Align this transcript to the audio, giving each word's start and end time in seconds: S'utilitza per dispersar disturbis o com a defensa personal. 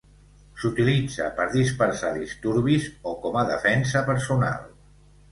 S'utilitza 0.61 1.25
per 1.39 1.43
dispersar 1.55 2.09
disturbis 2.15 2.87
o 3.11 3.13
com 3.25 3.37
a 3.41 3.43
defensa 3.51 4.03
personal. 4.09 4.65